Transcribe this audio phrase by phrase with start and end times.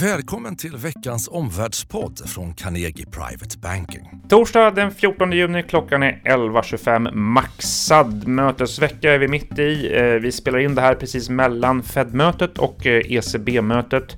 [0.00, 4.10] Välkommen till veckans omvärldspodd från Carnegie Private Banking.
[4.28, 7.14] Torsdag den 14 juni, klockan är 11.25.
[7.14, 9.96] Maxad mötesvecka är vi mitt i.
[9.96, 14.16] Eh, vi spelar in det här precis mellan Fed-mötet och eh, ECB-mötet.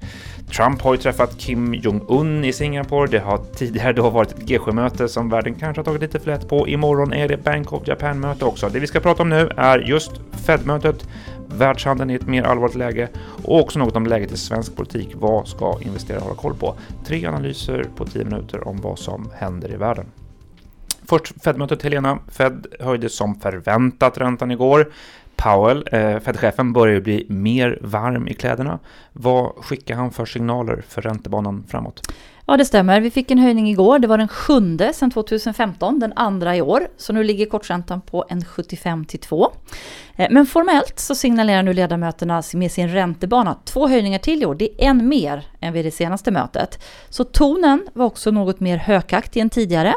[0.56, 3.11] Trump har ju träffat Kim Jong-Un i Singapore.
[3.11, 6.49] Det har tidigare då varit ett G7-möte som världen kanske har tagit lite för lätt
[6.49, 6.69] på.
[6.69, 8.69] Imorgon är det Bank of Japan-möte också.
[8.69, 10.13] Det vi ska prata om nu är just
[10.47, 11.09] Fed-mötet,
[11.51, 13.09] världshandeln i ett mer allvarligt läge
[13.45, 15.12] och också något om läget i svensk politik.
[15.14, 16.75] Vad ska investerare hålla koll på?
[17.07, 20.07] Tre analyser på tio minuter om vad som händer i världen.
[21.08, 22.19] Först Fed-mötet Helena.
[22.29, 24.93] Fed höjde som förväntat räntan igår.
[25.43, 28.79] Powell, eh, Fed-chefen, börjar ju bli mer varm i kläderna.
[29.13, 32.12] Vad skickar han för signaler för räntebanan framåt?
[32.47, 33.01] Ja, det stämmer.
[33.01, 33.98] Vi fick en höjning igår.
[33.98, 36.89] Det var den sjunde sedan 2015, den andra i år.
[36.97, 39.53] Så nu ligger korträntan på en 75 till 2.
[40.17, 44.55] Eh, men formellt så signalerar nu ledamöterna med sin räntebana två höjningar till i år.
[44.55, 46.84] Det är en mer än vid det senaste mötet.
[47.09, 49.95] Så tonen var också något mer hökaktig än tidigare.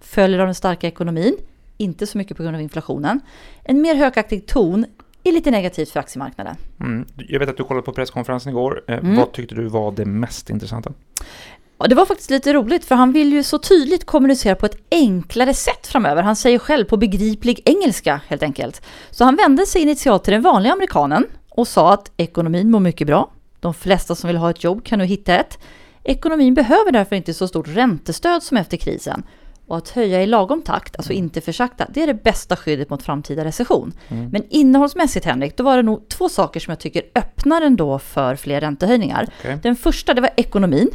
[0.00, 1.36] Följer av den starka ekonomin
[1.76, 3.20] inte så mycket på grund av inflationen.
[3.62, 4.86] En mer högaktig ton
[5.24, 6.56] är lite negativt för aktiemarknaden.
[6.80, 7.06] Mm.
[7.16, 8.84] Jag vet att du kollade på presskonferensen igår.
[8.88, 9.16] Eh, mm.
[9.16, 10.92] Vad tyckte du var det mest intressanta?
[11.88, 15.54] Det var faktiskt lite roligt för han vill ju så tydligt kommunicera på ett enklare
[15.54, 16.22] sätt framöver.
[16.22, 18.82] Han säger själv på begriplig engelska helt enkelt.
[19.10, 23.06] Så han vände sig initialt till den vanliga amerikanen och sa att ekonomin mår mycket
[23.06, 23.30] bra.
[23.60, 25.58] De flesta som vill ha ett jobb kan nu hitta ett.
[26.04, 29.22] Ekonomin behöver därför inte så stort räntestöd som efter krisen.
[29.66, 32.90] Och att höja i lagom takt, alltså inte för sakta, det är det bästa skyddet
[32.90, 33.92] mot framtida recession.
[34.08, 34.28] Mm.
[34.28, 38.36] Men innehållsmässigt Henrik, då var det nog två saker som jag tycker öppnar ändå för
[38.36, 39.28] fler räntehöjningar.
[39.40, 39.56] Okay.
[39.62, 40.90] Den första, det var ekonomin.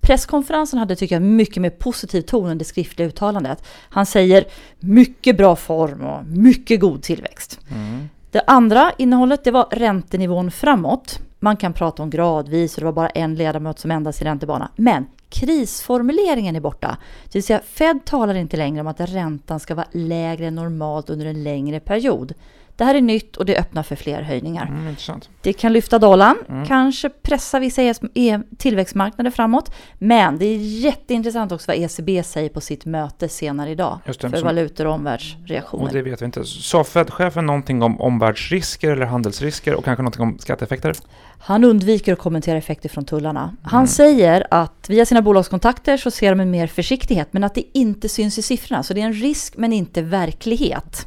[0.00, 3.64] Presskonferensen hade, tycker jag, mycket mer positiv ton än det skriftliga uttalandet.
[3.88, 4.44] Han säger
[4.80, 7.60] mycket bra form och mycket god tillväxt.
[7.70, 8.08] Mm.
[8.30, 11.18] Det andra innehållet, det var räntenivån framåt.
[11.40, 14.70] Man kan prata om gradvis och det var bara en ledamot som ändrade sin räntebana.
[14.76, 16.98] Men krisformuleringen är borta.
[17.24, 21.10] Det vill säga Fed talar inte längre om att räntan ska vara lägre än normalt
[21.10, 22.34] under en längre period.
[22.76, 24.66] Det här är nytt och det öppnar för fler höjningar.
[24.66, 24.94] Mm,
[25.42, 26.66] det kan lyfta dollarn, mm.
[26.66, 27.82] kanske pressa vissa
[28.14, 29.74] e tillväxtmarknader framåt.
[29.98, 33.98] Men det är jätteintressant också vad ECB säger på sitt möte senare idag.
[34.06, 35.84] Det, för som, valutor och omvärldsreaktioner.
[35.84, 36.44] Och det vet vi inte.
[36.44, 40.94] Sa Fed-chefen någonting om omvärldsrisker eller handelsrisker och kanske någonting om skatteeffekter?
[41.38, 43.56] Han undviker att kommentera effekter från tullarna.
[43.62, 43.86] Han mm.
[43.86, 48.08] säger att via sina bolagskontakter så ser de en mer försiktighet men att det inte
[48.08, 48.82] syns i siffrorna.
[48.82, 51.06] Så det är en risk men inte verklighet.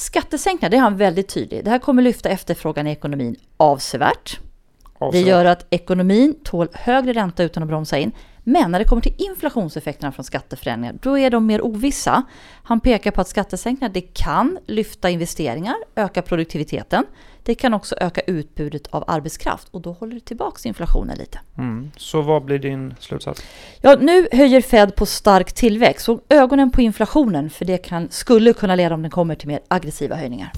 [0.00, 1.64] Skattesänkningar, det är han väldigt tydlig.
[1.64, 4.40] Det här kommer lyfta efterfrågan i ekonomin avsevärt.
[4.98, 5.24] avsevärt.
[5.24, 8.12] Det gör att ekonomin tål högre ränta utan att bromsa in.
[8.44, 12.22] Men när det kommer till inflationseffekterna från skatteförändringar, då är de mer ovissa.
[12.62, 17.04] Han pekar på att skattesänkningar det kan lyfta investeringar, öka produktiviteten.
[17.42, 21.40] Det kan också öka utbudet av arbetskraft och då håller det tillbaka inflationen lite.
[21.58, 21.90] Mm.
[21.96, 23.42] Så vad blir din slutsats?
[23.80, 28.52] Ja, nu höjer Fed på stark tillväxt och ögonen på inflationen för det kan, skulle
[28.52, 30.52] kunna leda om den kommer till mer aggressiva höjningar.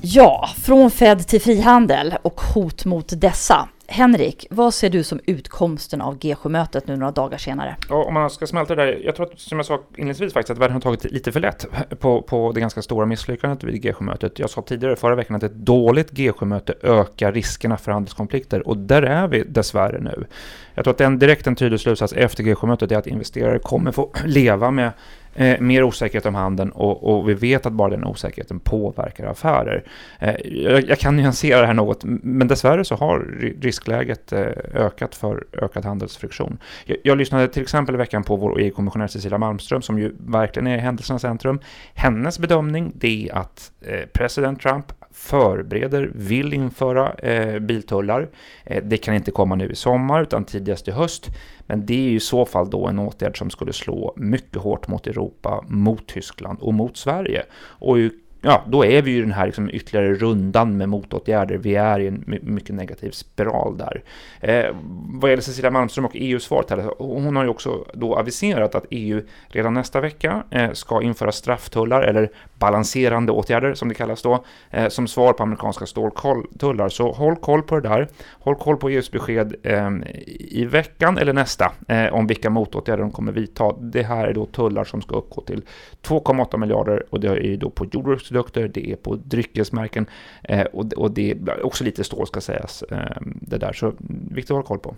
[0.00, 3.68] Ja, från Fed till frihandel och hot mot dessa.
[3.90, 7.76] Henrik, vad ser du som utkomsten av G7-mötet nu några dagar senare?
[7.88, 10.50] Ja, om man ska smälta det där, jag tror att, som jag sa inledningsvis faktiskt,
[10.50, 11.66] att världen har tagit lite för lätt
[12.00, 14.38] på, på det ganska stora misslyckandet vid G7-mötet.
[14.38, 19.02] Jag sa tidigare förra veckan att ett dåligt G7-möte ökar riskerna för handelskonflikter och där
[19.02, 20.26] är vi dessvärre nu.
[20.74, 24.12] Jag tror att en direkt en tydlig slutsats efter G7-mötet är att investerare kommer få
[24.24, 24.90] leva med
[25.38, 29.84] eh, mer osäkerhet om handeln och, och, vi vet att bara den osäkerheten påverkar affärer.
[30.18, 33.18] Eh, jag, jag, kan nyansera det här något, men dessvärre så har
[33.60, 36.58] riskläget eh, ökat för ökad handelsfriktion.
[36.84, 40.66] Jag, jag, lyssnade till exempel i veckan på vår EU-kommissionär Cecilia Malmström som ju verkligen
[40.66, 41.60] är i händelsernas centrum.
[41.94, 48.28] Hennes bedömning det är att eh, president Trump förbereder, vill införa eh, biltullar.
[48.64, 51.26] Eh, det kan inte komma nu i sommar utan tidigast i höst.
[51.66, 54.88] Men det är ju i så fall då en åtgärd som skulle slå mycket hårt
[54.88, 57.42] mot Europa, mot Tyskland och mot Sverige.
[57.54, 57.96] Och
[58.40, 61.56] ja, då är vi ju i den här liksom ytterligare rundan med motåtgärder.
[61.56, 64.02] Vi är i en mycket negativ spiral där.
[64.40, 64.76] Eh,
[65.20, 69.22] vad gäller Cecilia Malmström och EU-svaret här, hon har ju också då aviserat att EU
[69.48, 74.88] redan nästa vecka eh, ska införa strafftullar, eller balanserande åtgärder som det kallas då, eh,
[74.88, 76.88] som svar på amerikanska ståltullar.
[76.88, 78.08] Så håll koll på det där.
[78.30, 79.90] Håll koll på EUs besked eh,
[80.38, 83.72] i veckan eller nästa eh, om vilka motåtgärder de kommer vidta.
[83.80, 85.62] Det här är då tullar som ska uppgå till
[86.02, 90.06] 2,8 miljarder och det är ju då på jordbruks jordbruksprodukter, det är på dryckesmärken
[90.42, 92.82] eh, och, och, det är också lite stål ska sägas.
[92.82, 93.92] Eh, det där, så
[94.30, 94.94] viktigt att hålla koll på.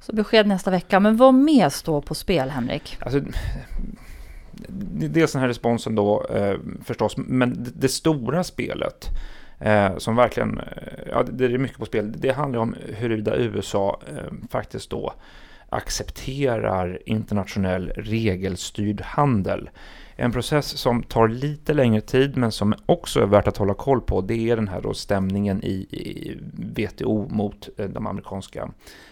[0.00, 2.98] Så besked nästa vecka, men vad mer står på spel Henrik?
[3.00, 3.20] Alltså,
[4.68, 9.08] dels den här responsen då eh, förstås, men det, det stora spelet
[9.58, 12.12] eh, som verkligen, eh, ja det är mycket på spel.
[12.16, 15.12] Det handlar om huruvida USA eh, faktiskt då
[15.68, 19.70] accepterar internationell regelstyrd handel.
[20.22, 24.00] En process som tar lite längre tid men som också är värt att hålla koll
[24.00, 28.70] på det är den här då stämningen i, i WTO mot eh, de amerikanska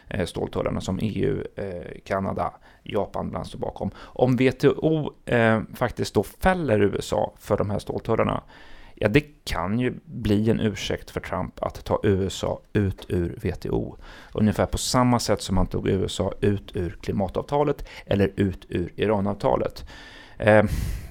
[0.09, 3.91] eh, ståltullarna som EU, eh, Kanada, Japan bland står bakom.
[3.97, 8.43] Om WTO eh, faktiskt då fäller USA för de här ståltullarna
[8.95, 13.97] Ja, det kan ju bli en ursäkt för Trump att ta USA ut ur WTO.
[14.35, 19.85] Ungefär på samma sätt som han tog USA ut ur klimatavtalet eller ut ur Iranavtalet.
[20.41, 20.65] Eh,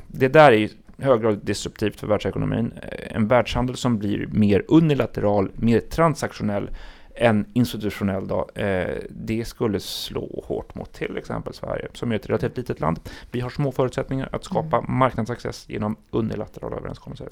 [0.08, 2.74] det där är ju hög grad disruptivt för världsekonomin.
[2.82, 6.70] Eh, en världshandel som blir mer unilateral, mer transaktionell
[7.16, 12.30] än institutionell då, eh, det skulle slå hårt mot till exempel Sverige, som är ett
[12.30, 13.00] relativt litet land.
[13.32, 14.98] Vi har små förutsättningar att skapa mm.
[14.98, 17.28] marknadsaccess genom unilaterala överenskommelser.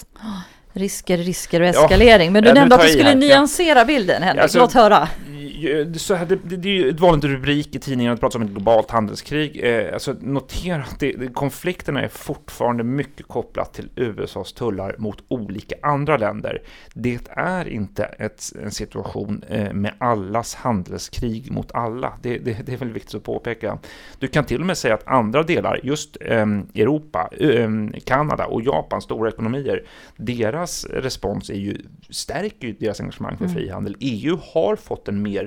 [0.73, 2.25] Risker, risker och eskalering.
[2.25, 4.43] Ja, Men du nämnde att du skulle nyansera bilden, Henrik.
[4.43, 5.09] Alltså, Låt höra
[5.98, 8.44] så här, det, det, det, är ju ett vanligt rubrik i tidningen att prata om
[8.44, 9.63] ett globalt handelskrig.
[9.63, 15.75] Eh, alltså notera att det, konflikterna är fortfarande mycket kopplat till USAs tullar mot olika
[15.81, 16.62] andra länder.
[16.94, 22.13] Det är inte ett, en situation eh, med allas handelskrig mot alla.
[22.21, 23.80] Det, det, är väl viktigt att påpeka.
[24.19, 26.45] Du kan till och med säga att andra delar, just eh,
[26.75, 29.83] Europa, ehm, Kanada och Japan, stora ekonomier,
[30.15, 31.77] deras respons är ju,
[32.10, 33.56] stärker ju deras engagemang för mm.
[33.56, 33.95] frihandel.
[34.00, 35.46] EU har fått en mer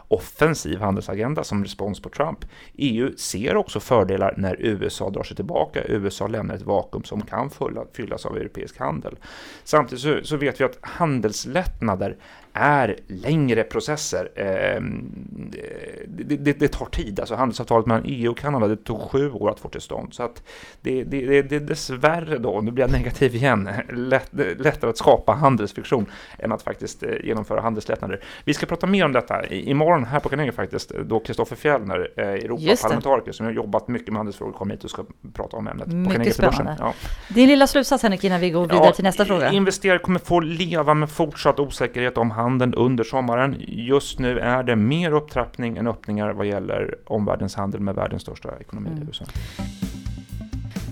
[0.13, 2.45] offensiv handelsagenda som respons på Trump.
[2.75, 5.83] EU ser också fördelar när USA drar sig tillbaka.
[5.87, 7.49] USA lämnar ett vakuum som kan
[7.93, 9.15] fyllas av europeisk handel.
[9.63, 12.17] Samtidigt så, så vet vi att handelslättnader
[12.53, 14.29] är längre processer.
[14.35, 15.11] Ehm,
[16.07, 17.19] det, det, det, tar tid.
[17.19, 20.13] Alltså handelsavtalet mellan EU och Kanada det tog sju år att få till stånd.
[20.13, 20.43] Så att
[20.81, 25.31] det, det, det är dessvärre då, nu blir jag negativ igen, lätt, lättare att skapa
[25.31, 26.05] handelsfiktion
[26.39, 28.23] än att faktiskt eh, genomföra handelslättnader.
[28.45, 32.25] Vi ska prata mer om detta imorgon här på Carnegie faktiskt, då Kristoffer Fjellner, eh,
[32.25, 35.87] Europaparlamentariker som har jobbat mycket med handelsfrågor, kommer hit och ska prata om ämnet.
[35.87, 36.75] Mycket spännande.
[36.79, 36.93] Ja.
[37.29, 39.51] Din lilla slutsats Henrik innan vi går vidare ja, till nästa fråga.
[39.51, 43.55] Investerare kommer få leva med fortsatt osäkerhet om handeln under sommaren.
[43.67, 48.49] Just nu är det mer upptrappning än öppningar vad gäller omvärldens handel med världens största
[48.59, 49.07] ekonomi, mm.
[49.07, 49.25] USA.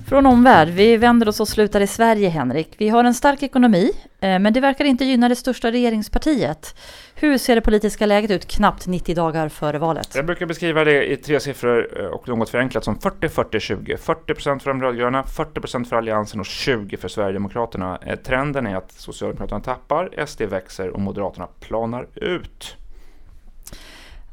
[0.09, 2.75] Från omvärld, vi vänder oss och slutar i Sverige Henrik.
[2.77, 6.75] Vi har en stark ekonomi, eh, men det verkar inte gynna det största regeringspartiet.
[7.15, 10.15] Hur ser det politiska läget ut knappt 90 dagar före valet?
[10.15, 13.97] Jag brukar beskriva det i tre siffror eh, och något förenklat som 40-40-20.
[13.97, 18.00] 40% för de rödgröna, 40% för Alliansen och 20% för Sverigedemokraterna.
[18.06, 22.78] Eh, trenden är att Socialdemokraterna tappar, SD växer och Moderaterna planar ut.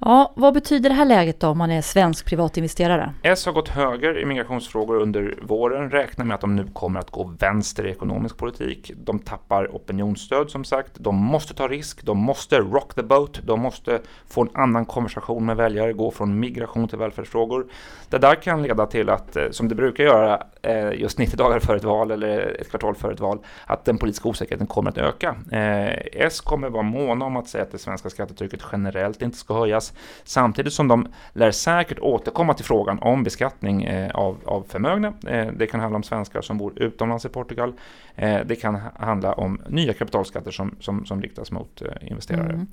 [0.01, 3.15] Ja, vad betyder det här läget då om man är svensk privatinvesterare?
[3.23, 7.11] S har gått höger i migrationsfrågor under våren, räknar med att de nu kommer att
[7.11, 8.93] gå vänster i ekonomisk politik.
[8.97, 13.61] De tappar opinionsstöd som sagt, de måste ta risk, de måste rock the boat, de
[13.61, 17.67] måste få en annan konversation med väljare, gå från migration till välfärdsfrågor.
[18.11, 21.59] Det där kan leda till att, eh, som det brukar göra eh, just 90 dagar
[21.61, 24.99] före ett val eller ett kvartal före ett val, att den politiska osäkerheten kommer att
[24.99, 25.37] öka.
[25.53, 29.55] Eh, S kommer vara måna om att säga att det svenska skattetrycket generellt inte ska
[29.55, 29.93] höjas.
[30.25, 35.13] Samtidigt som de lär säkert återkomma till frågan om beskattning eh, av, av förmögna.
[35.27, 37.73] Eh, det kan handla om svenskar som bor utomlands i Portugal.
[38.15, 42.53] Eh, det kan handla om nya kapitalskatter som, som, som riktas mot eh, investerare.
[42.53, 42.67] Mm.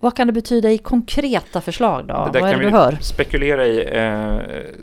[0.00, 2.30] Vad kan det betyda i konkreta förslag då?
[2.32, 2.98] Det Vad är det du hör?
[3.00, 3.86] spekulera i.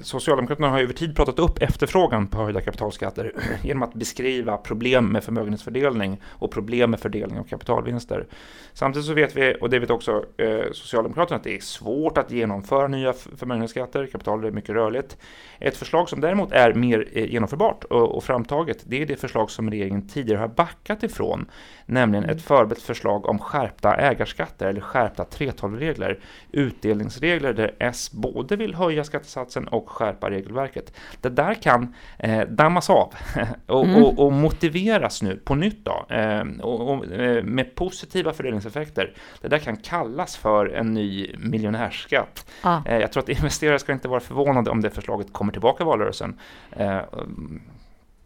[0.01, 3.31] Socialdemokraterna har över tid pratat upp efterfrågan på höjda kapitalskatter
[3.63, 8.27] genom att beskriva problem med förmögenhetsfördelning och problem med fördelning av kapitalvinster.
[8.73, 10.23] Samtidigt så vet vi, och det vet också
[10.71, 15.17] Socialdemokraterna, att det är svårt att genomföra nya förmögenhetsskatter, kapital är mycket rörligt.
[15.59, 19.51] Ett förslag som däremot är mer eh, genomförbart och, och framtaget, det är det förslag
[19.51, 21.45] som regeringen tidigare har backat ifrån,
[21.85, 26.19] nämligen ett förberett förslag om skärpta ägarskatter eller skärpta 3:12-regler,
[26.51, 30.93] utdelningsregler där S både vill höja skattesatsen och skärpa regelverket.
[31.21, 33.13] Det där kan eh, dammas av
[33.67, 34.03] och, mm.
[34.03, 39.13] och, och, motiveras nu på nytt då, eh, och, eh, med positiva fördelningseffekter.
[39.41, 42.49] Det där kan kallas för en ny miljonärsskatt.
[42.61, 42.81] Ah.
[42.85, 46.39] Jag tror att investerare ska inte vara förvånade om det förslaget kommer tillbaka i valrörelsen.
[46.71, 47.01] Eh,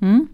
[0.02, 0.28] mm.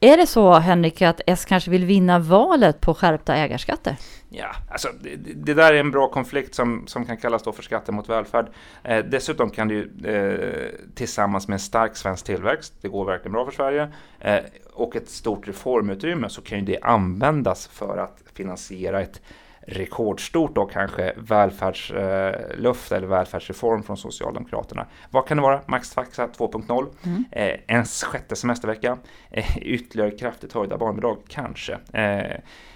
[0.00, 3.96] Är det så, Henrik, att S kanske vill vinna valet på skärpta ägarskatter?
[4.28, 7.62] Ja, alltså det, det, där är en bra konflikt som, som kan kallas då för
[7.62, 8.48] skatter mot välfärd.
[8.84, 13.32] Eh, dessutom kan det ju eh, tillsammans med en stark svensk tillväxt, det går verkligen
[13.32, 13.88] bra för Sverige,
[14.20, 14.38] eh,
[14.72, 19.20] och ett stort reformutrymme så kan ju det användas för att finansiera ett
[19.68, 24.86] rekordstort då kanske välfärdslöfte eller välfärdsreform från Socialdemokraterna.
[25.10, 25.60] Vad kan det vara?
[25.66, 27.24] Maxtaxa 2.0, mm.
[27.32, 28.98] eh, en sjätte semestervecka,
[29.30, 31.78] eh, ytterligare kraftigt höjda barnbidrag kanske.
[31.92, 32.32] Eh,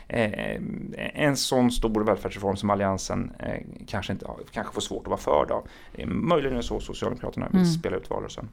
[0.08, 0.60] eh,
[1.14, 5.46] en sån stor välfärdsreform som Alliansen eh, kanske, inte, kanske får svårt att vara för.
[5.48, 5.64] Då.
[6.06, 7.72] Möjligen är det så Socialdemokraterna vill mm.
[7.72, 8.48] spela ut valrörelsen.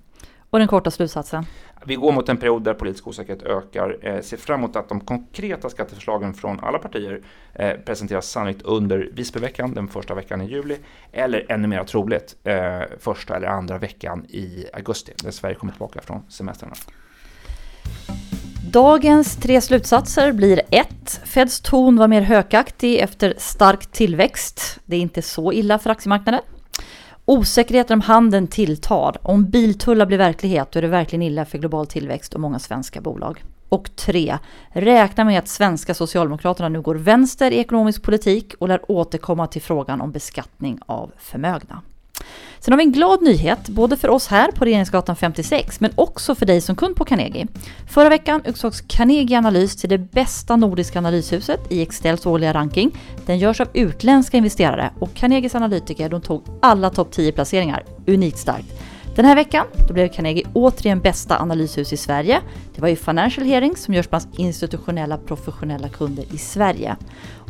[0.50, 1.46] Och den korta slutsatsen?
[1.86, 3.98] Vi går mot en period där politisk osäkerhet ökar.
[4.02, 7.22] Eh, ser fram emot att de konkreta skatteförslagen från alla partier
[7.54, 10.78] eh, presenteras sannolikt under Visbyveckan, den första veckan i juli,
[11.12, 16.02] eller ännu mer troligt eh, första eller andra veckan i augusti, när Sverige kommer tillbaka
[16.02, 16.76] från semestrarna.
[18.72, 21.22] Dagens tre slutsatser blir 1.
[21.26, 24.80] Feds ton var mer hökaktig efter stark tillväxt.
[24.86, 26.42] Det är inte så illa för aktiemarknaden.
[27.30, 29.18] Osäkerheten om handeln tilltar.
[29.22, 33.02] Om biltullar blir verklighet då är det verkligen illa för global tillväxt och många svenska
[33.02, 33.44] bolag.
[33.70, 34.38] Och 3.
[34.70, 39.62] Räkna med att svenska Socialdemokraterna nu går vänster i ekonomisk politik och lär återkomma till
[39.62, 41.82] frågan om beskattning av förmögna.
[42.60, 46.36] Sen har vi en glad nyhet, både för oss här på Regeringsgatan 56, men också
[46.36, 47.48] för dig som kund på Carnegie.
[47.90, 52.92] Förra veckan utsågs Carnegie Analys till det bästa nordiska analyshuset i Extels årliga ranking.
[53.26, 58.38] Den görs av utländska investerare och Carnegies analytiker de tog alla topp 10 placeringar, unikt
[58.38, 58.74] starkt.
[59.16, 62.42] Den här veckan då blev Carnegie återigen bästa analyshus i Sverige.
[62.76, 66.96] Det var ju Financial Hearings som görs bland institutionella professionella kunder i Sverige.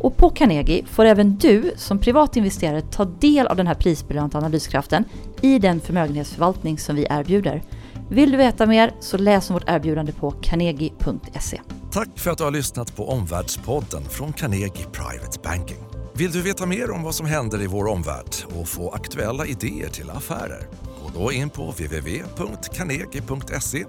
[0.00, 4.38] Och på Carnegie får även du som privat investerare ta del av den här prisbelönta
[4.38, 5.04] analyskraften
[5.40, 7.62] i den förmögenhetsförvaltning som vi erbjuder.
[8.10, 11.60] Vill du veta mer så läs om vårt erbjudande på carnegie.se.
[11.92, 15.78] Tack för att du har lyssnat på Omvärldspodden från Carnegie Private Banking.
[16.14, 19.88] Vill du veta mer om vad som händer i vår omvärld och få aktuella idéer
[19.88, 20.68] till affärer?
[21.14, 23.84] Gå då in på www.carnegie.se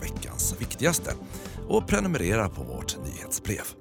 [0.00, 1.14] veckans viktigaste
[1.68, 3.79] och prenumerera på vårt nyhetsbrev.